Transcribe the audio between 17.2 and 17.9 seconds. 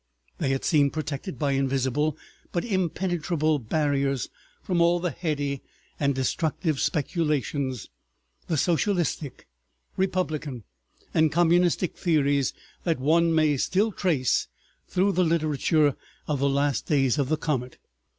the comet.